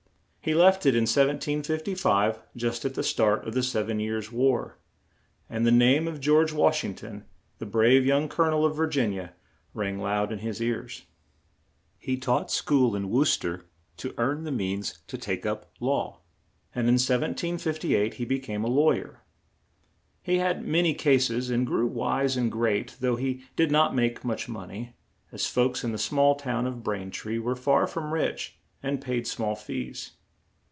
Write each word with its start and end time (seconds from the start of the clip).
He 0.43 0.55
left 0.55 0.87
it 0.87 0.95
in 0.95 1.03
1755, 1.03 2.39
just 2.55 2.83
at 2.83 2.95
the 2.95 3.03
start 3.03 3.47
of 3.47 3.53
the 3.53 3.61
"Sev 3.61 3.91
en 3.91 3.99
Years' 3.99 4.31
War"; 4.31 4.79
and 5.47 5.67
the 5.67 5.71
name 5.71 6.07
of 6.07 6.19
George 6.19 6.51
Wash 6.51 6.83
ing 6.83 6.95
ton, 6.95 7.25
the 7.59 7.67
brave 7.67 8.03
young 8.07 8.27
Col 8.27 8.47
o 8.47 8.49
nel 8.49 8.65
of 8.65 8.75
Vir 8.75 8.87
gin 8.87 9.13
ia, 9.13 9.33
rang 9.75 9.99
loud 9.99 10.31
in 10.31 10.39
his 10.39 10.59
ears. 10.59 11.03
[Illustration: 11.11 11.11
JOHN 11.11 12.07
ADAMS.] 12.07 12.07
He 12.07 12.17
taught 12.19 12.51
school 12.51 12.95
in 12.95 13.11
Wor 13.11 13.23
ces 13.27 13.37
ter 13.37 13.65
to 13.97 14.15
earn 14.17 14.43
the 14.43 14.51
means 14.51 15.03
to 15.05 15.15
take 15.15 15.45
up 15.45 15.71
law; 15.79 16.21
and 16.73 16.87
in 16.87 16.95
1758 16.95 18.15
he 18.15 18.25
be 18.25 18.39
came 18.39 18.63
a 18.63 18.67
law 18.67 18.93
yer. 18.93 19.19
He 20.23 20.39
had 20.39 20.65
ma 20.65 20.81
ny 20.81 20.93
cas 20.95 21.29
es, 21.29 21.49
and 21.51 21.67
grew 21.67 21.85
wise 21.85 22.35
and 22.35 22.51
great, 22.51 22.95
though 22.99 23.15
he 23.15 23.43
did 23.55 23.69
not 23.69 23.93
make 23.93 24.25
much 24.25 24.49
mon 24.49 24.71
ey, 24.71 24.95
as 25.31 25.45
folks 25.45 25.83
in 25.83 25.91
the 25.91 25.99
small 25.99 26.33
town 26.33 26.65
of 26.65 26.81
Brain 26.81 27.11
tree 27.11 27.37
were 27.37 27.55
far 27.55 27.85
from 27.85 28.11
rich 28.11 28.57
and 28.81 28.99
paid 29.01 29.27
small 29.27 29.55
fees. 29.55 30.13